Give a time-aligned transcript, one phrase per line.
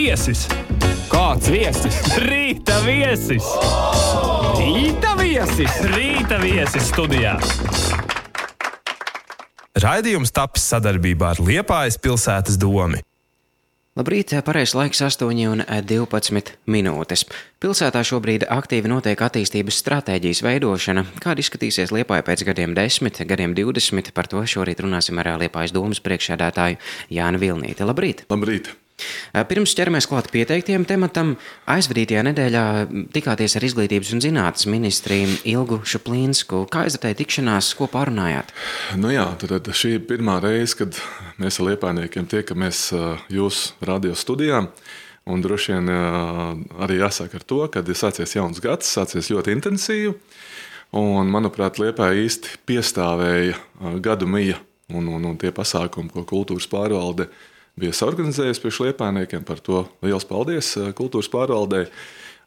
[0.00, 0.46] viesis!
[1.10, 1.98] Kāds viesis?
[2.22, 3.44] Rīta viesis!
[4.56, 5.76] Rīta viesis!
[5.92, 7.36] Rīta viesis studijā!
[9.80, 13.00] Raidījums tapis sadarbībā ar Liepājas pilsētas domu.
[13.98, 17.24] Labrīt, pareizais laiks 8,12 minūtes.
[17.60, 21.04] Pilsētā šobrīd aktīvi notiek attīstības stratēģijas veidošana.
[21.20, 24.14] Kāda izskatīsies Liepāja pēc gadiem 10, gadiem 20?
[24.16, 26.80] Par to šorīt runāsim ar Liepājas domas priekšsēdētāju
[27.18, 27.84] Jānu Vilnīti.
[27.84, 28.24] Labrīt!
[28.30, 28.72] Labrīt!
[29.50, 31.34] Pirms ķeramies klāt pieteiktiem tematam,
[31.70, 32.64] aizvadītajā nedēļā
[33.14, 36.64] tikāties ar izglītības un zinātnes ministriju Ilgu Šuplīnsku.
[36.72, 38.54] Kā aizvadīja tikšanās, ko pārunājāt?
[39.00, 40.98] Nu jā, tad šī ir pirmā reize, kad
[41.40, 42.88] mēs ar liepainiekiem tiekamies
[43.32, 44.64] jūsu radio studijā.
[45.30, 45.90] Un droši vien
[46.80, 50.14] arī jāsaka ar to, ka ir sācies jauns gads, sācies ļoti intensīvi.
[50.96, 53.54] Un, manuprāt, Liepā īsti piestāvēja
[54.02, 54.58] gadu mija
[54.90, 57.46] un, un, un tie pasākumi, ko kultūras pārvalde ir
[57.78, 59.44] bija organizējis priekš liepainiekiem.
[59.46, 61.86] Par to liels paldies eh, kultūras pārvaldē.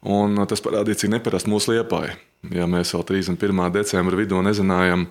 [0.04, 2.18] Un eh, tas parādīja, cik neparasti mūsu liepāja.
[2.52, 3.62] Ja mēs vēl 31.
[3.72, 5.06] decembra vidū nezinājām,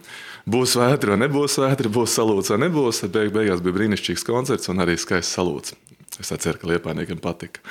[0.53, 4.69] būs vētra vai nebūs vētra, būs salūts vai nebūs, tad beig beigās bija brīnišķīgs koncerts
[4.69, 5.73] un arī skaists salūts.
[6.21, 7.65] Es ceru, ka liepainiekiem patika.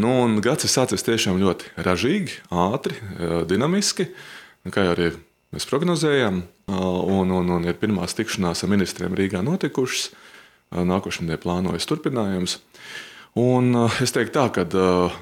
[0.00, 0.12] Nu,
[0.44, 4.10] gads ir sācies tiešām ļoti ražīgi, ātri, eh, dinamiski,
[4.68, 5.12] kā jau arī
[5.54, 6.42] mēs prognozējām.
[6.70, 10.10] Un, un, un ir pirmās tikšanās ar ministriem Rīgā notikušas.
[10.70, 12.60] Nākošajā nedēļā plānojas turpinājums.
[13.38, 15.18] Un es teiktu, tā, ka uh,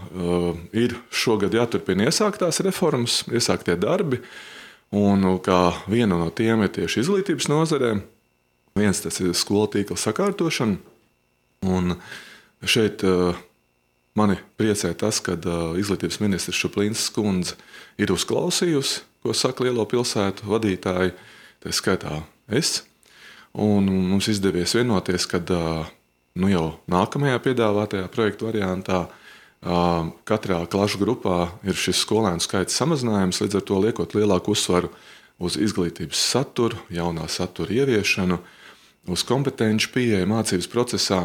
[0.76, 4.20] ir šogad jāturpina iesāktās reformas, iesāktie darbi.
[4.96, 7.98] Un kā viena no tiem ir tieši izglītības nozarē.
[8.78, 10.78] Viens tas ir skolu tīkla sakārtošana.
[11.68, 11.96] Un
[12.64, 13.36] šeit uh,
[14.16, 17.56] mani priecē tas, ka uh, izglītības ministrs Šuplīns skundze
[18.00, 21.16] ir uzklausījusi, ko saka lielo pilsētu vadītāji,
[21.64, 22.82] tā skaitā es.
[23.56, 25.40] Un mums izdevies vienoties, ka
[26.38, 29.00] nu jau nākamajā piedāvātajā projekta variantā
[30.28, 34.92] katrā klašu grupā ir šis skolēnu skaits samazinājums, līdz ar to liekot lielāku uzsvaru
[35.42, 38.38] uz izglītības saturu, jaunā satura ieviešanu,
[39.08, 41.24] uz kompetenci pieeja mācības procesā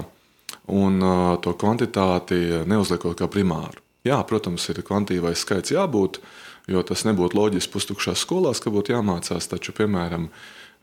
[0.72, 1.00] un
[1.44, 3.82] to kvantitāti neuzliekot kā primāru.
[4.04, 6.20] Jā, protams, ir kvantīvais skaits jābūt,
[6.68, 10.28] jo tas nebūtu loģiski pustukšās skolās, ka būtu jāmācās, taču, piemēram,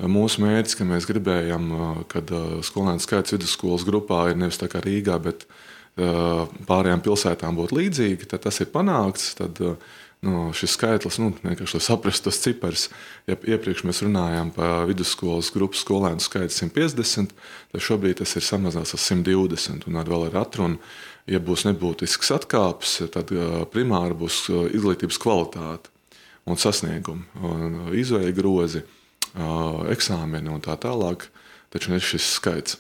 [0.01, 1.73] Mūsu mērķis, ka mēs gribējām,
[2.09, 2.31] kad
[2.65, 5.45] skolēnu skaits vidusskolas grupā ir nevis tā kā Rīgā, bet
[6.69, 9.35] pārējām pilsētām būtu līdzīgi, tad tas ir panākts.
[9.37, 9.61] Tad,
[10.25, 12.87] nu, šis skaitlis, nu, vienkārši lai saprastu tos ciparus,
[13.29, 17.35] ja iepriekš mēs runājām par vidusskolas grupu skolēnu skaitu 150,
[17.73, 19.89] tad šobrīd tas ir samazināts uz 120.
[19.91, 20.81] Un vēl ir atruna,
[21.29, 23.35] ja būs nebūtisks atkāpes, tad
[23.75, 25.93] primāri būs izglītības kvalitāte
[26.49, 28.87] un sasniegumi un izvēle grozi
[29.35, 31.29] eksāmeni un tā tālāk,
[31.71, 32.79] taču ne šis skaits.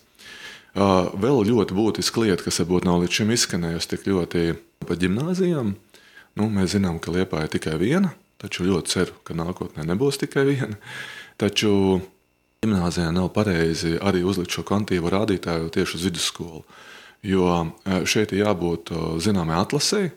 [0.74, 4.44] Vēl ļoti būtiska lieta, kas varbūt nav līdz šim izskanējusi tik ļoti
[4.86, 5.74] par gimnājām.
[6.38, 10.44] Nu, mēs zinām, ka Liepa ir tikai viena, taču ļoti ceru, ka nākotnē nebūs tikai
[10.46, 10.78] viena.
[11.40, 12.00] Taču
[12.62, 16.62] gimnājā nav pareizi arī uzlikt šo kvantīvo rādītāju tieši uz vidusskolu.
[17.26, 17.72] Jo
[18.08, 20.14] šeit ir jābūt zināmai atlasēji,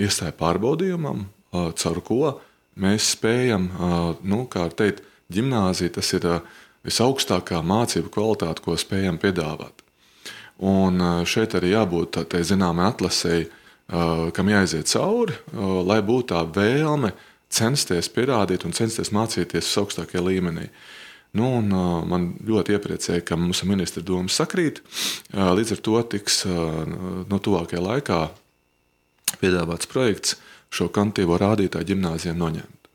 [0.00, 2.32] iestāju pārbaudījumam, caur ko
[2.78, 3.68] mēs spējam,
[4.22, 6.26] nu, kā teikt, gimnāzija tas ir
[6.86, 9.84] visaugstākā mācību kvalitāte, ko spējam piedāvāt.
[10.60, 13.48] Un šeit arī jābūt tādai zināmai atlasēji,
[14.36, 15.34] kam jāiziet cauri,
[15.88, 17.14] lai būtu tā vēlme
[17.50, 20.68] censties pierādīt un censties mācīties uz augstākajā līmenī.
[21.38, 21.70] Nu, un,
[22.10, 24.80] man ļoti iepriecēja, ka mūsu ministra doma sakrīt.
[25.30, 28.20] Līdz ar to tiks no tuvākajā laikā
[29.40, 30.38] piedāvāts projekts
[30.74, 32.90] šo kantīvo rādītāju gimnājiem noņemt.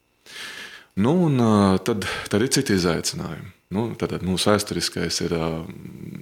[0.96, 1.40] Nu, un,
[1.84, 3.52] tad, tad ir citi izaicinājumi.
[3.76, 5.34] Nu, tad mūsu vēsturiskais ir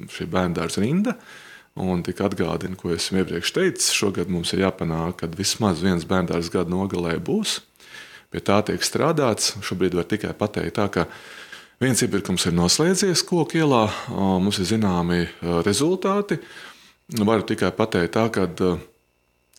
[0.09, 1.17] šī bērnu dārza rinda.
[1.73, 6.51] Un tik atgādina, ko es iepriekš teicu, šogad mums ir jāpanāk, ka vismaz viens bērns
[6.53, 7.59] gada nogalē būs.
[8.33, 9.55] Pie tā tiek strādāts.
[9.65, 11.07] Šobrīd var tikai pateikt, tā, ka
[11.81, 13.87] viens iepirkums ir noslēdzies koku ielā,
[14.41, 15.25] mums ir zināmi
[15.65, 16.39] rezultāti.
[17.13, 18.47] Varu tikai pateikt, tā, ka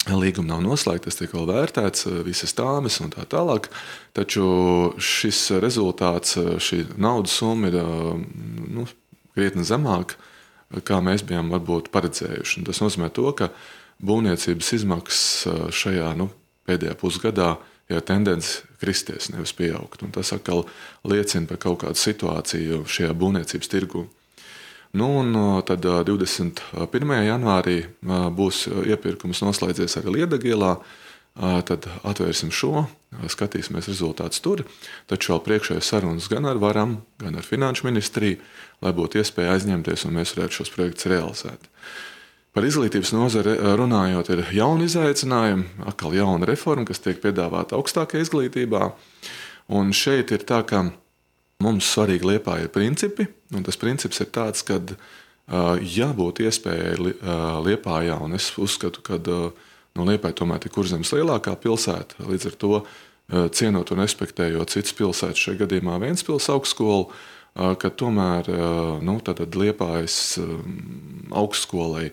[0.05, 3.71] Līguma nav noslēgta, tas tiek vēl vērtēts, eh, visas tāmas un tā tālāk.
[4.13, 8.25] Taču šis rezultāts, eh, šī naudas summa ir eh,
[8.69, 8.87] nu,
[9.35, 10.17] krietni zemāka,
[10.85, 12.59] kā mēs bijām varbūt paredzējuši.
[12.59, 13.49] Un tas nozīmē, to, ka
[14.05, 16.29] būvniecības izmaksas šajā nu,
[16.69, 17.57] pēdējā pusgadā
[17.89, 20.03] ir tendence kristies, nevis pieaugt.
[20.03, 20.67] Un tas atkal
[21.05, 24.07] liecina par kaut kādu situāciju šajā būvniecības tirgū.
[24.95, 25.35] Nu, un
[25.67, 27.15] tad 21.
[27.27, 27.81] janvārī
[28.39, 30.77] būs iepirkums noslēdzies arī Liedagielā.
[31.35, 32.85] Tad atvērsim šo,
[33.27, 34.63] skatīsimies rezultātus tur.
[35.11, 38.39] Taču vēl priekšējais sarunas gan ar varam, gan ar finanšu ministriju,
[38.87, 41.67] lai būtu iespēja aizņemties un mēs varētu šos projektus realizēt.
[42.55, 48.93] Par izglītības nozari runājot, ir jauni izaicinājumi, atkal jauna reforma, kas tiek piedāvāta augstākajā izglītībā.
[49.75, 50.87] Un šeit ir tā, ka
[51.65, 53.27] mums svarīgi liepā ir principi,
[53.57, 54.81] un tas princips ir tāds, ka
[55.85, 56.95] ja būtu iespēja
[57.65, 59.21] liepājā, un es uzskatu, ka
[59.95, 62.75] no liepāja tomēr ir kurzemes lielākā pilsēta, līdz ar to
[63.57, 67.09] cienot un respektējot citas pilsētas, šajā gadījumā Vēnspils augstskolu,
[67.55, 68.51] ka tomēr
[69.05, 69.19] nu,
[69.55, 70.19] liepājas
[71.33, 72.11] augstskolai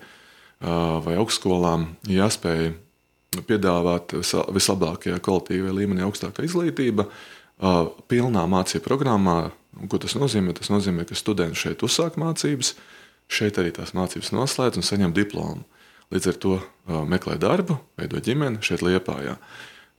[0.61, 2.73] vai augstskolām jāspēj
[3.47, 4.13] piedāvāt
[4.51, 7.07] vislabākajā kvalitīvajā līmenī augstākā izglītība,
[7.61, 9.51] pilnā mācību programmā.
[9.89, 10.55] Ko tas nozīmē?
[10.57, 12.73] Tas nozīmē, ka students šeit uzsāk mācības,
[13.31, 15.63] šeit arī tās mācības noslēdz un saņem diplomu.
[16.11, 16.55] Līdz ar to
[17.07, 19.37] meklē darbu, veido ģimeni šeit Liepājā.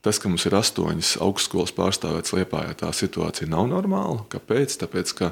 [0.05, 4.27] Tas, ka mums ir astoņas augstskolas pārstāvētas Liepājā, tā situācija nav normāla.
[4.35, 4.75] Kāpēc?
[4.83, 5.31] Tāpēc, ka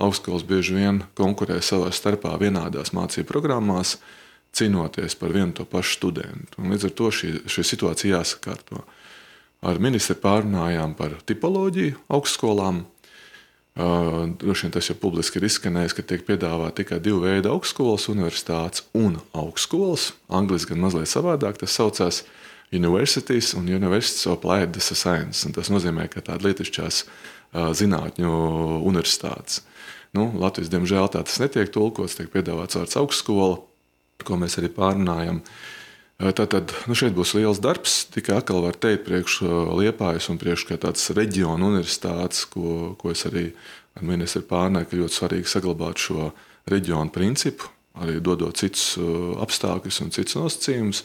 [0.00, 4.20] augstskolas bieži vien konkurē savā starpā vienādās mācību programmās, uh,
[4.52, 6.60] cīnoties par vienu to pašu studentu.
[6.60, 8.84] Un līdz ar to šī, šī situācija jāsakārto.
[9.62, 12.82] Ar ministru pārunājām par tipoloģiju augstskolām.
[13.72, 18.10] Uh, droši vien tas jau publiski ir izskanējis, ka tiek piedāvāta tikai divu veidu augstskolas,
[18.12, 20.10] universitātes un augstskolas.
[20.28, 22.20] Angliski gan mazliet savādāk tas saucās
[22.72, 25.46] Universities un Universities of Applied Science.
[25.48, 28.36] Un tas nozīmē, ka tāda lietišķās uh, zinātņu
[28.82, 29.62] universitātes.
[30.12, 33.62] Nu, Latvijas, diemžēl, tā tas netiek tulkots, tiek piedāvāts vārds augstskola
[34.26, 35.42] ko mēs arī pārunājam.
[36.22, 38.04] Tātad nu šeit būs liels darbs.
[38.14, 39.40] Tikai atkal var teikt, priekš
[39.74, 43.48] Liepājas un priekš tādas reģionu universitātes, ko, ko es arī
[43.98, 46.28] ar ministru pārnēju, ka ļoti svarīgi saglabāt šo
[46.70, 48.94] reģionu principu, arī dodot citus
[49.42, 51.02] apstākļus un citus nosacījumus,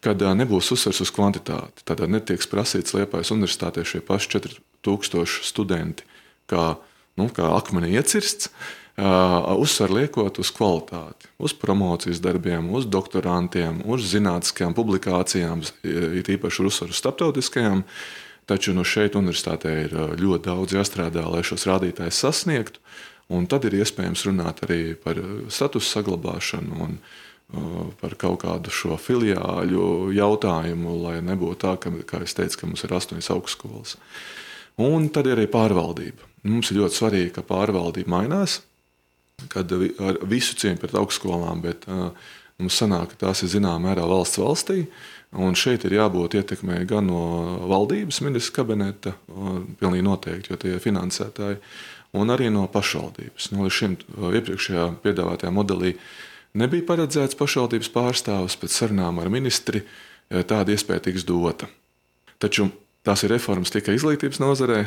[0.00, 1.84] kad nebūs uzsvers uz kvantitāti.
[1.84, 6.08] Tad netiks prasīts Liepājas universitātē šie paši 4000 studenti,
[6.48, 6.78] kā,
[7.20, 8.48] nu, kā akmenī iecirsts
[8.98, 16.90] uzsver liekot uz kvalitāti, uz promocijas darbiem, uz doktorantiem, uz zinātniskajām publikācijām, ir īpaši uzsver
[16.90, 17.84] uz starptautiskajām.
[18.48, 22.80] Taču no šeit universitātē ir ļoti daudz jāstrādā, lai šos rādītājus sasniegtu.
[23.28, 25.20] Un tad ir iespējams runāt arī par
[25.52, 26.96] statusu saglabāšanu un
[28.00, 32.84] par kaut kādu šo filiāļu jautājumu, lai nebūtu tā, ka, kā es teicu, ka mums
[32.84, 33.94] ir astoņas augstskolas.
[34.80, 36.24] Un tad ir arī pārvaldība.
[36.48, 38.62] Mums ir ļoti svarīgi, ka pārvaldība mainās
[39.52, 42.10] kad ar visu cieņu pret augstskolām, bet uh,
[42.58, 44.82] mums sanāk, ka tās ir zināmā mērā valsts valstī.
[45.38, 47.20] Un šeit ir jābūt ietekmei gan no
[47.68, 51.58] valdības ministra kabineta, pilnīgi noteikti, jo tie ir finansētāji,
[52.16, 53.50] un arī no pašvaldības.
[53.52, 53.96] Nu, līdz šim
[54.40, 55.92] iepriekšējā piedāvātajā modelī
[56.56, 59.84] nebija paredzēts pašvaldības pārstāvis, pēc sarunām ar ministri
[60.30, 61.68] tāda iespēja tiks dota.
[62.40, 62.70] Taču
[63.06, 64.80] Tās ir reformas tikai izglītības nozarē.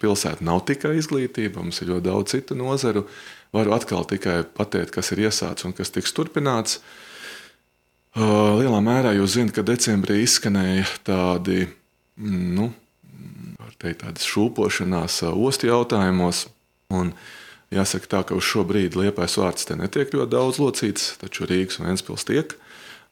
[0.00, 3.06] Pilsēta nav tikai izglītība, mums ir ļoti daudz citu nozaru.
[3.54, 6.80] Varu atkal tikai pateikt, kas ir iesācis un kas tiks turpināts.
[8.14, 11.64] Lielā mērā jūs zināt, ka decembrī izskanēja tādi,
[12.20, 12.68] mm, nu,
[13.84, 16.46] teikt, tādas šūpošanās ostu jautājumos.
[16.94, 17.12] Un
[17.74, 21.80] jāsaka tā, ka uz šo brīdi liepais vārds te netiek ļoti daudz locīts, taču Rīgas
[21.80, 22.54] un Ventspils tiek.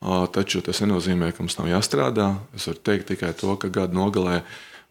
[0.03, 2.33] Taču tas nenozīmē, ka mums nav jāstrādā.
[2.57, 4.41] Es varu teikt tikai to, ka gada nogalē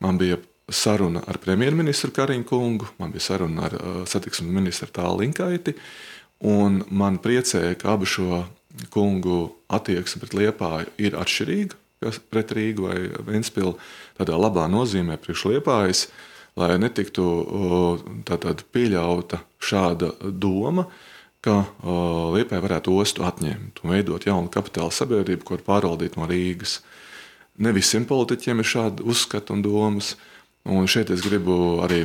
[0.03, 0.37] man bija
[0.71, 3.75] saruna ar premjerministru Kariņu kungu, man bija saruna ar
[4.07, 5.75] satiksmes ministru Tālu Linkaiti.
[6.41, 8.45] Man priecēja, ka abu šo
[8.93, 11.79] kungu attieksme pret Liepāju ir atšķirīga
[12.31, 13.75] pret Rīgu vai Vēnspilu.
[14.17, 16.07] Tādā labā nozīmē priekš Liepājas,
[16.57, 17.27] lai netiktu
[18.25, 21.10] tātad, pieļauta šāda doma, uh,
[21.41, 26.79] ka uh, Lietuva varētu ostu atņemt un veidot jaunu kapitāla sabiedrību, ko pārvaldīt no Rīgas.
[27.61, 30.15] Ne visiem politiķiem ir šādi uzskati un domas.
[30.69, 32.03] Un šeit es gribu arī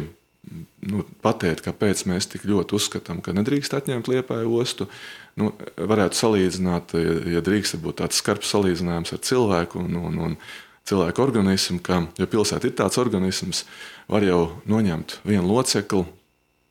[0.88, 4.88] nu, pateikt, kāpēc mēs tik ļoti uzskatām, ka nedrīkst atņemt Liepāju ostu.
[5.36, 10.38] Nu, varētu salīdzināt, ja, ja drīkst būt tāds skarbs salīdzinājums ar cilvēku un, un, un
[10.86, 13.64] cilvēku organismu, ka, ja pilsēta ir tāds organisms,
[14.08, 14.40] var jau
[14.70, 16.06] noņemt vienu locekli,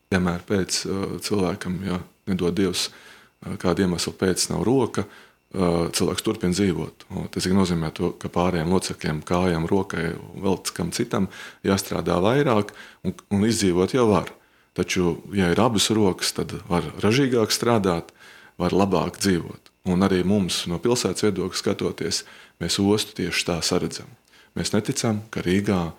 [0.09, 1.77] piemēram, pēc uh, cilvēkam.
[1.85, 2.89] Ja, nedod Dievs,
[3.61, 5.05] kāda iemesla pēc nav roka,
[5.55, 7.05] cilvēks turpina dzīvot.
[7.31, 10.09] Tas nozīmē, to, ka pārējiem locekļiem, kājām, rokai
[10.41, 11.29] vēl kam citam
[11.63, 12.73] jāstrādā vairāk
[13.05, 14.33] un, un izdzīvot jau var.
[14.75, 18.11] Taču, ja ir abas rokas, tad var ražīgāk strādāt,
[18.59, 19.71] var labāk dzīvot.
[19.87, 22.23] Un arī mums no pilsētas viedokļa skatoties,
[22.59, 24.09] mēs ostu tieši tā saredzam.
[24.55, 25.93] Mēs neticam, ka Rīgā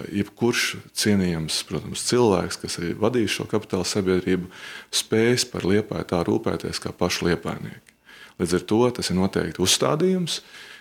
[0.00, 4.48] jebkurš cienījams protams, cilvēks, kas ir vadījis šo kapitāla sabiedrību,
[4.94, 7.96] spējas par liepāju tā rūpēties kā paši liepājnieki.
[8.40, 10.40] Līdz ar to tas ir noteikti uzstādījums,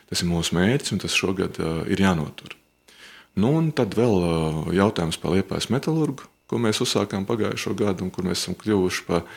[0.10, 2.56] tas ir mūsu mērķis un tas šogad uh, ir jānotur.
[3.40, 8.12] Nu, un tad vēl uh, jautājums par liepājas metālurgu, ko mēs uzsākām pagājušo gadu un
[8.16, 9.28] kur mēs esam kļuvuši par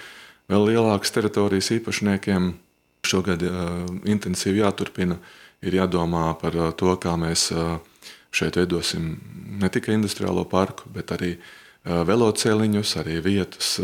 [0.50, 2.54] vēl lielākas teritorijas īpašniekiem.
[3.04, 3.42] šogad
[4.08, 5.18] intensīvi jāturpina.
[5.60, 7.52] Ir jādomā par to, kā mēs
[8.34, 9.12] šeit veidosim
[9.60, 11.36] ne tikai industriālo parku, bet arī
[11.84, 13.74] veloceliņus, arī vietas,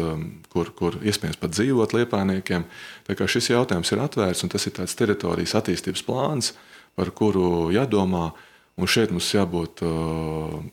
[0.52, 2.64] kur, kur iespējams pat dzīvot liepainiekiem.
[3.06, 6.54] Tā kā šis jautājums ir atvērts un tas ir tāds teritorijas attīstības plāns,
[6.96, 8.30] par kuru jādomā.
[8.80, 9.82] Un šeit mums jābūt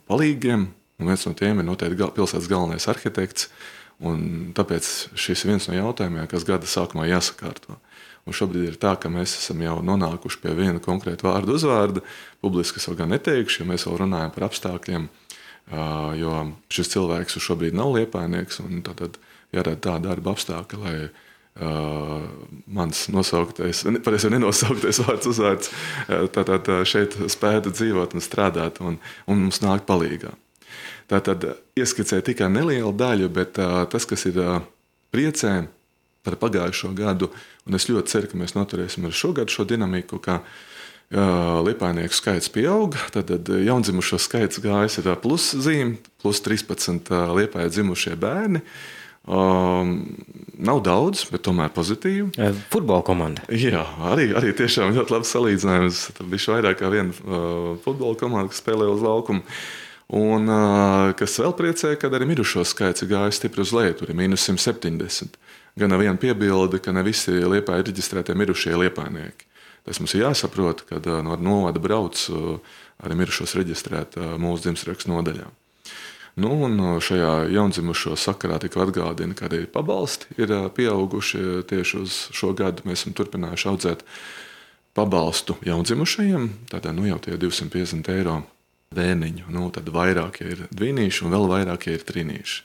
[0.07, 0.69] palīgiem.
[0.97, 3.49] Un viens no tiem ir noteikti pilsētas galvenais arhitekts.
[3.99, 7.75] Tāpēc šis ir viens no jautājumiem, kas gada sākumā jāsakārto.
[8.27, 12.03] Un šobrīd ir tā, ka mēs esam jau nonākuši pie viena konkrēta vārdu uzvārda.
[12.43, 15.07] Publiski es vēl gan neteikšu, jo mēs vēl runājam par apstākļiem.
[16.19, 16.33] Jo
[16.71, 18.59] šis cilvēks šobrīd nav liepainieks.
[18.87, 19.17] Tad
[19.55, 22.27] jārada tāda darba apstākļa, lai uh,
[22.67, 25.71] mans nosauktais, pareizi nenosauktais vārds uzvārds,
[26.35, 30.33] tātad šeit spētu dzīvot un strādāt un, un mums nākt palīdzīgā.
[31.07, 31.45] Tātad
[31.79, 34.57] ieskicēja tikai nelielu daļu, bet uh, tas, kas ir uh,
[35.15, 35.61] priecē,
[36.27, 37.31] par pagājušo gadu.
[37.67, 40.19] Un es ļoti ceru, ka mēs noturēsim arī šogad šo dinamiku.
[41.07, 48.65] Liepainieku skaits pieauga, tad jaundzimušo skaits gājis ir pluszīme, plus 13 liepāja dzimušie bērni.
[49.27, 50.15] Um,
[50.55, 52.29] nav daudz, bet tomēr pozitīvi.
[52.71, 53.43] Futbola komanda.
[53.51, 55.99] Jā, arī, arī tiešām ļoti labs salīdzinājums.
[56.15, 59.43] Tur bija vairāk kā viena uh, futbola komanda, kas spēlē uz laukuma.
[60.15, 64.19] Un uh, kas vēl priecē, kad arī mirušo skaits gājis stipri uz leju, tur ir
[64.21, 65.35] mīnus 170
[65.77, 69.47] gan ar vienu piebildi, ka ne visi liepā ir reģistrētie mirušie liepainieki.
[69.87, 72.19] Tas mums ir jāsaprot, kad no novada brauc
[72.99, 75.47] arī mirušos reģistrēt mūsu dzimstrakstu nodaļā.
[76.37, 76.51] Nu,
[77.01, 82.85] šajā jaundzimušo sakarā tika atgādina, ka arī pabalsti ir pieauguši tieši uz šo gadu.
[82.85, 84.03] Mēs esam turpinājuši audzēt
[84.97, 88.41] pabalstu jaundzimušajiem, tātad nu, jau tie 250 eiro
[88.93, 89.47] bērniņu.
[89.53, 92.61] Nu, tad vairāk ir dvīnīši un vēl vairāk ir trīnīši.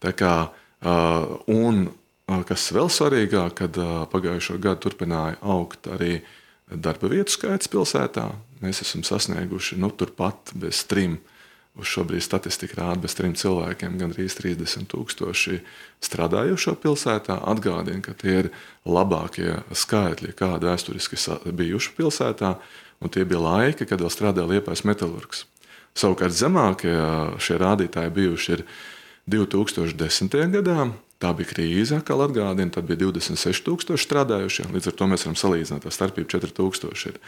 [0.00, 1.86] Tā kā, uh, un
[2.24, 3.76] Kas vēl svarīgāk, kad
[4.12, 6.22] pagājušo gadu turpināja augt arī
[6.72, 8.30] darba vietu skaits pilsētā.
[8.64, 11.18] Mēs esam sasnieguši nu, turpat bez trim.
[11.74, 15.58] Uz šobrīd statistika rāda bez trim cilvēkiem gandrīz 30 tūkstoši
[16.06, 17.40] strādājošo pilsētā.
[17.50, 18.50] Atgādina, ka tie ir
[18.86, 21.18] labākie skaitļi, kādi vēsturiski
[21.50, 22.54] bijuši pilsētā,
[23.02, 25.44] un tie bija laiki, kad vēl strādāja Liepais metālurgs.
[25.98, 26.94] Savukārt zemākie
[27.42, 28.62] šie rādītāji bijuši
[29.34, 30.38] 2010.
[30.54, 30.86] gadā,
[31.22, 32.72] Tā bija krīze, kā atgādina.
[32.74, 34.66] Tad bija 26,000 strādājušie.
[34.74, 37.18] Līdz ar to mēs varam salīdzināt, tā starpība 4,000 ir.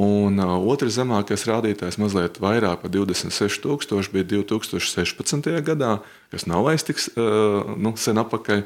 [0.00, 5.50] Un uh, otrs zemākais rādītājs, mazliet vairāk par 26,000, bija 2016.
[5.66, 5.96] gadā,
[6.32, 8.62] kas nav vairs tik uh, nu, sen atpakaļ.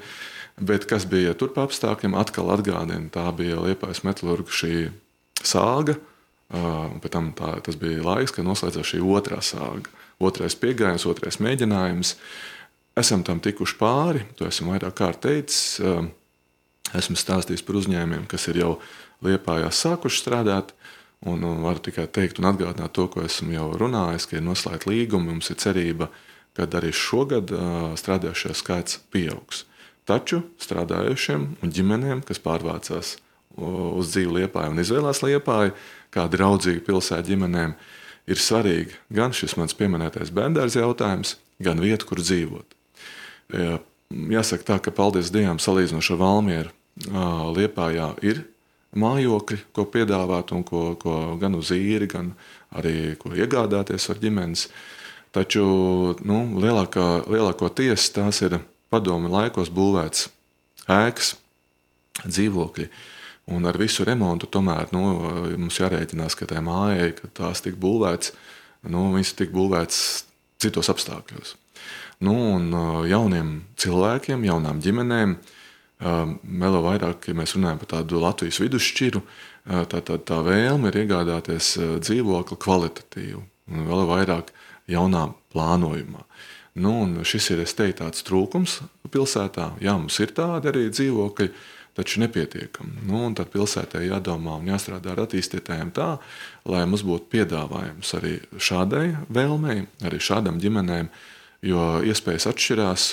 [0.68, 4.88] Bet kas bija tur pa apstākļiem, atkal atgādina, tā bija Liepājas metālurga šī
[5.38, 5.96] sāga.
[6.48, 9.90] Uh, pēc tam tā, tas bija laiks, kad noslēdzās šī otrā sāga.
[10.18, 12.16] Otrais pieejams, otrais mēģinājums.
[12.16, 12.57] Uh,
[13.00, 14.24] esam tam tikuši pāri.
[14.38, 15.78] To esmu vairāk kārt teicis.
[15.82, 16.12] Ehm,
[16.98, 18.72] esmu stāstījis par uzņēmumiem, kas ir jau
[19.24, 20.74] liepājās sākuši strādāt.
[21.26, 25.32] Un, varu tikai teikt un atgādināt to, ko esmu jau runājis, ka ir noslēgta līguma.
[25.32, 26.12] Mums ir cerība,
[26.54, 29.64] ka arī šogad uh, strādājušie skaits pieaugs.
[30.06, 33.16] Taču strādājušiem un ģimenēm, kas pārvācās
[33.58, 35.74] uz dzīvi liepāju un izvēlās liepāju,
[36.14, 37.74] kā draudzīgu pilsētu ģimenēm,
[38.30, 42.77] ir svarīgi gan šis mans pieminētais bērnu jautājums, gan vieta, kur dzīvot.
[43.48, 46.72] Jāsaka tā, ka paldies Dievam, salīdzinoši ar Valmieru,
[47.56, 48.42] Liepājā ir
[48.98, 52.32] mājokļi, ko piedāvāt, un ko, ko gan uz īri, gan
[52.76, 54.68] arī iegādāties ar ģimenes.
[55.32, 55.62] Taču
[56.24, 58.58] nu, lielākā, lielāko tiesu tās ir
[58.90, 60.28] padomi laikos būvēts
[60.88, 61.34] ēkas,
[62.24, 62.88] dzīvokļi.
[63.52, 65.04] Un ar visu remontu tomēr nu,
[65.56, 68.34] mums jārēķinās, ka tā mājai, kad tās tika būvētas,
[68.88, 70.02] nu, viņas tika būvētas
[70.60, 71.54] citos apstākļos.
[72.24, 72.72] Nu, un
[73.06, 75.36] jauniem cilvēkiem, jaunām ģimenēm,
[75.98, 79.22] vēl vairāk, ja mēs runājam par tādu Latvijas vidusšķiru,
[79.90, 83.42] tā, tā, tā vēlme ir iegādāties dzīvokli kvalitatīvu,
[83.90, 84.50] vēl vairāk
[84.90, 86.24] jaunā plānojumā.
[86.78, 86.92] Nu,
[87.26, 88.78] šis ir teiktu, tāds trūkums
[89.10, 89.72] pilsētā.
[89.82, 91.48] Jā, mums ir tādi arī dzīvokļi,
[91.98, 93.02] taču nepietiekami.
[93.08, 96.12] Nu, tad pilsētā jādomā un jāstrādā ar attīstītājiem tā,
[96.70, 101.10] lai mums būtu piedāvājums arī šādai vēlmei, arī šādam ģimenēm
[101.64, 103.08] jo iespējas atšķirās.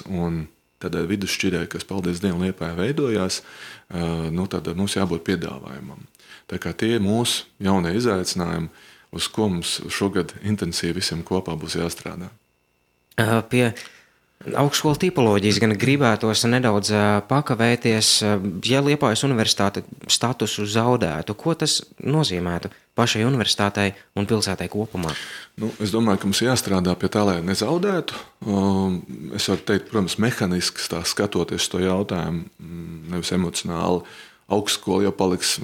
[0.86, 3.40] Tādai vidusšķirē, kas, paldies Dievam, liepā veidojās,
[4.36, 6.04] nu, tad mums jābūt piedāvājumam.
[6.52, 8.68] Tā kā tie ir mūsu jaunie izaicinājumi,
[9.16, 12.28] uz ko mums šogad intensīvi visiem kopā būs jāstrādā.
[13.50, 13.70] Pie
[14.54, 16.94] augstskolas tipoloģijas gan gribētos nedaudz
[17.30, 18.16] pakavēties,
[18.70, 21.38] ja Liepājas universitāte statusu zaudētu.
[21.40, 22.74] Ko tas nozīmētu?
[22.96, 25.12] pašai universitātei un pilsētai kopumā?
[25.60, 28.16] Nu, es domāju, ka mums jāstrādā pie tā, lai nezaudētu.
[28.48, 29.02] Um,
[29.36, 34.06] es varu teikt, protams, mehāniski skatoties to jautājumu, mm, nevis emocionāli.
[34.46, 35.60] augstskola jau paliks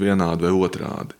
[0.00, 1.12] vienādi vai otrādi.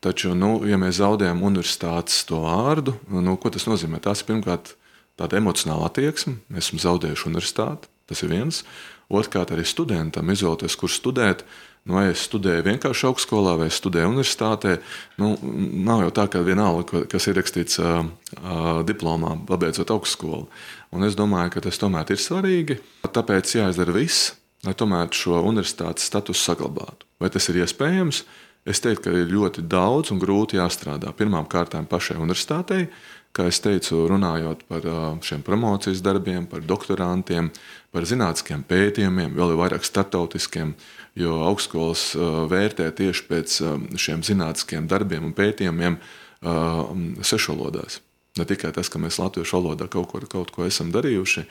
[0.00, 4.00] Taču, nu, ja mēs zaudējam universitātes to vārdu, nu, ko tas nozīmē?
[4.00, 4.72] Tas ir pirmkārt
[5.20, 6.38] tāda emocionāla attieksme.
[6.56, 8.64] Esam zaudējuši universitāti, tas ir viens.
[9.10, 11.44] Otrkārt, arī studentam izvēlēties, kur studēt.
[11.88, 14.76] Nu, vai es studēju vienkārši augstskolā, vai es studēju universitātē.
[15.18, 15.32] Nu,
[15.86, 18.04] nav jau tā, ka vienalga, kas ir rakstīts uh,
[18.36, 20.44] uh, diplomā, pabeidzot augstskolu.
[20.94, 22.76] Un es domāju, ka tas tomēr ir svarīgi.
[23.08, 24.34] Tāpēc jāizdara viss,
[24.66, 27.08] lai tomēr šo universitātes statusu saglabātu.
[27.20, 28.22] Vai tas ir iespējams?
[28.68, 31.14] Es teiktu, ka ir ļoti daudz un grūti jāstrādā.
[31.16, 32.90] Pirmkārt, pašai universitātei,
[33.36, 34.86] kā jau teicu, runājot par
[35.26, 37.50] šiem promocijas darbiem, par doktorantiem,
[37.94, 40.74] par zinātniskiem pētījumiem, vēl vairāk startautiskiem,
[41.18, 42.12] jo augstskolas
[42.50, 43.56] vērtē tieši pēc
[43.98, 45.98] šiem zinātniskiem darbiem un pētījumiem
[47.26, 48.00] sešvalodās.
[48.38, 51.42] Ne tikai tas, ka mēs latviešu valodā kaut ko, kaut ko esam darījuši,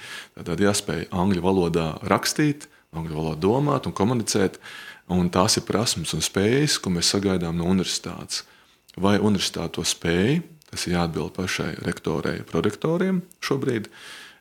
[0.47, 4.61] tad jāspēj angļu valodā rakstīt, angļu valodā domāt un komunicēt.
[5.09, 8.43] Un tās ir prasmes un spējas, ko mēs sagaidām no universitātes.
[8.93, 13.89] Vai universitāte to spēj, tas ir jāatbild pašai rektorei, prorektoriem šobrīd.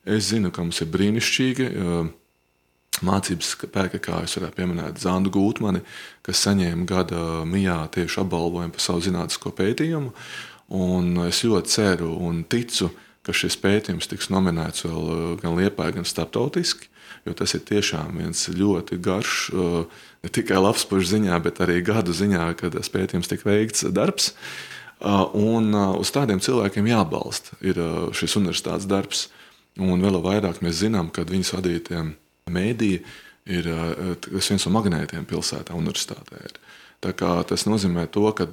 [0.09, 1.69] Es zinu, ka mums ir brīnišķīgi
[3.05, 5.83] mācības spēka, kā jūs varētu pieminēt, Zandu Gūtmani,
[6.27, 10.15] kas saņēma gada mijā tieši apbalvojumu par savu zinātnisko pētījumu.
[10.79, 12.91] Un es ļoti ceru un ticu,
[13.25, 16.91] ka šis pētījums tiks nominēts vēl gan Liepā, gan starptautiski
[17.29, 19.37] jo tas ir tiešām viens ļoti garš,
[20.25, 24.33] ne tikai labs pušu ziņā, bet arī gadu ziņā, kad tas pētījums tika veikts darbs.
[24.99, 27.79] Un uz tādiem cilvēkiem jābalsta ir
[28.19, 29.29] šis universitātes darbs.
[29.79, 32.01] Un vēl vairāk mēs zinām, ka viņas vadītie
[32.51, 33.05] mēdīji
[33.49, 33.69] ir
[34.27, 36.41] viens no magnētiem pilsētā, universitātē.
[36.49, 36.59] Ir.
[36.99, 38.49] Tā kā tas nozīmē to, ka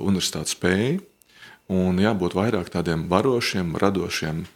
[0.00, 0.96] universitāte spēja
[1.70, 4.46] un jābūt vairāk tādiem varošiem, radošiem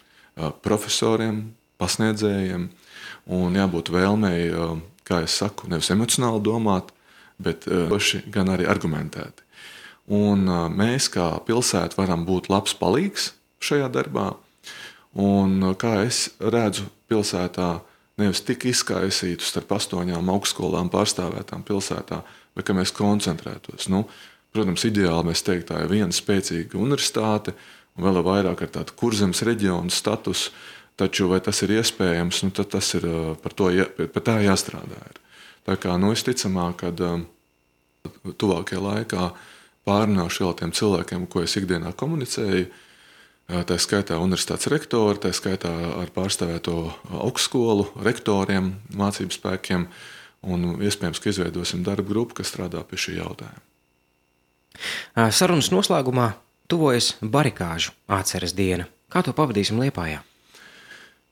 [0.64, 1.44] profesoriem,
[1.78, 2.70] pasniedzējiem,
[3.36, 4.48] un jābūt vēlmei,
[5.04, 6.90] kā jau saku, nevis emocionāli domāt,
[7.36, 7.68] bet
[8.32, 9.43] gan arī argumentēti.
[10.12, 10.44] Un
[10.76, 13.32] mēs, kā pilsēta, varam būt labs palīgs
[13.64, 14.34] šajā darbā.
[15.16, 17.78] Un kā es redzu pilsētā,
[18.20, 22.20] nevis tik izkaisītu starp astoņām augstskolām pārstāvētām pilsētā,
[22.54, 23.88] bet ka mēs koncentrētos.
[23.88, 24.04] Nu,
[24.52, 27.56] protams, ideāli mēs teiktu, tā ir viena spēcīga universitāte,
[27.96, 30.52] un vēl vairāk ar tādu kurzemes reģionu statusu,
[30.94, 33.04] Taču vai tas ir iespējams, nu, tas ir
[33.42, 33.66] par to
[34.14, 35.00] par tā jāstrādā.
[35.10, 35.16] Ir.
[35.66, 39.24] Tā kā nu, es ticamāk, ka tuvākajā laikā
[39.88, 42.66] pārunāšu vēl tiem cilvēkiem, ko es ikdienā komunicēju.
[43.44, 45.68] Tā skaitā universitātes rektori, tā skaitā
[46.00, 46.78] ar pārstāvēto
[47.12, 49.84] augstskolu rektoriem, mācību spēkiem.
[50.48, 53.60] Un iespējams, ka izveidosim darbu grupu, kas strādā pie šī jautājuma.
[55.32, 56.32] Sarunas noslēgumā
[56.72, 58.88] tuvojas barikāžu atceres diena.
[59.12, 60.24] Kā to pavadīsim Liepājā?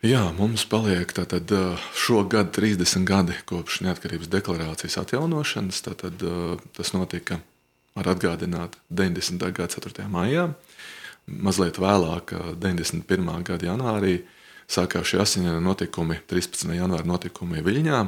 [0.03, 1.51] Jā, mums paliek tātad,
[1.95, 5.79] šogad 30 gadi kopš neatkarības deklarācijas atjaunošanas.
[5.87, 6.25] Tātad,
[6.77, 7.39] tas notika
[7.99, 9.53] ar atgādināt 90.
[9.53, 10.07] gada 4.
[10.11, 10.49] maijā.
[11.27, 13.31] Mazliet vēlāk, 91.
[13.47, 14.17] gada janvārī,
[14.71, 16.73] sākās šie asiņaini notikumi, 13.
[16.77, 18.03] janvāra notikumi Viļņā.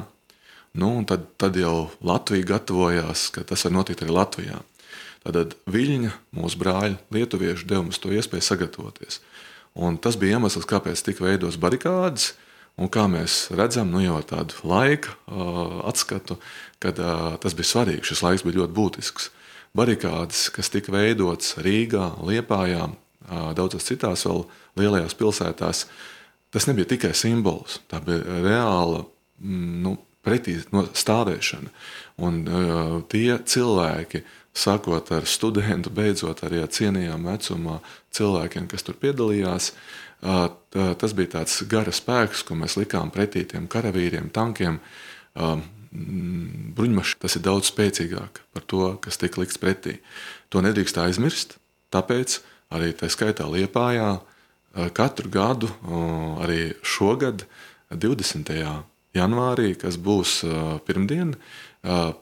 [0.75, 4.59] Nu, tad, tad jau Latvija gatavojās, ka tas var notikt arī Latvijā.
[5.25, 9.21] Tad Viļņa, mūsu brāļi, lietuvieši, deva mums to iespēju sagatavoties.
[9.75, 12.33] Un tas bija iemesls, kāpēc tika veidotas barikādas.
[12.75, 16.35] Un kā mēs redzam, nu jau tādu laika uh, atskatu,
[16.83, 18.03] kad uh, tas bija svarīgi.
[18.11, 19.29] Šis laiks bija ļoti būtisks.
[19.75, 24.45] Barikādas, kas tika veidotas Rīgā, Liepājā, uh, daudzās citās vēl
[24.79, 25.85] lielajās pilsētās,
[26.55, 27.81] tas nebija tikai simbols.
[27.91, 31.73] Tā bija reāla mm, nu, pretī no stāvēšana.
[32.23, 34.23] Un uh, tie cilvēki,
[34.55, 37.81] sākot ar studentu, beidzot arī ar cienījām vecumā
[38.15, 39.73] cilvēkiem, kas tur piedalījās.
[40.23, 44.79] Tas bija tāds gara spēks, ko mēs likām pretī tiem karavīriem, tankiem.
[46.75, 49.99] Bruņmašīna tas ir daudz spēcīgāk par to, kas tika likts pretī.
[50.51, 51.55] To nedrīkst aizmirst.
[51.95, 52.41] Tāpēc
[52.75, 54.19] arī tā skaitā Liepājā
[54.97, 55.69] katru gadu,
[56.43, 57.45] arī šogad,
[57.95, 58.51] 20.
[59.15, 60.41] janvārī, kas būs
[60.83, 61.35] pirmdien,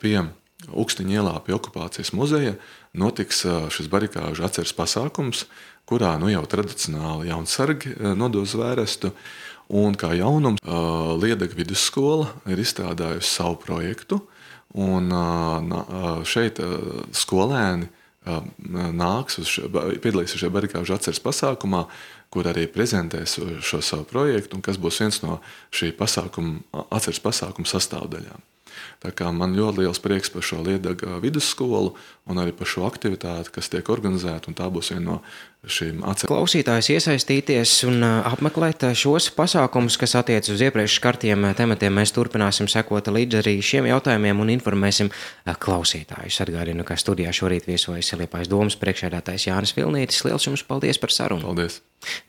[0.04, 0.18] pie
[0.64, 2.54] Ukstiņa ielā pie okupācijas muzeja
[2.96, 3.42] notiks
[3.74, 5.44] šis barikāžu atceres pasākums,
[5.90, 9.12] kurā nu jau tradicionāli jaunsargi nodos vērestu.
[9.72, 10.62] Un kā jaunums,
[11.22, 14.20] Liedega vidusskola ir izstrādājusi savu projektu,
[14.74, 15.10] un
[16.28, 16.60] šeit
[17.16, 17.88] skolēni
[18.96, 19.58] nāks uz
[20.04, 21.86] piedalīsies šajā barikāžu atceres pasākumā,
[22.34, 25.40] kur arī prezentēs šo savu projektu, un kas būs viens no
[25.76, 28.42] šī pasākuma, atceres pasākuma sastāvdaļām.
[29.34, 31.94] Man ļoti liels prieks par šo Liedaga vidusskolu
[32.32, 34.54] un arī par šo aktivitāti, kas tiek organizēta.
[34.56, 35.18] Tā būs viena no
[35.68, 36.32] šīm atsevišķām.
[36.32, 41.96] Klausītājs iesaistīties un apmeklēt šos pasākumus, kas attiecas uz iepriekš skartiem tematiem.
[42.00, 45.12] Mēs turpināsim sekot līdzi arī šiem jautājumiem un informēsim
[45.44, 46.42] klausītājus.
[46.44, 50.24] Atgādinu, ka studijā šorīt viesojas Liepājas domas priekšēdātājs Jānis Vilnītis.
[50.28, 51.44] Liels jums paldies par sarunu!
[51.48, 51.82] Paldies!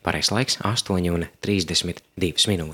[0.06, 2.72] Pareizais laiks- 8,32 minūtes.